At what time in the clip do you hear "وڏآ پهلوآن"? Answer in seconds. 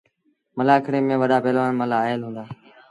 1.21-1.71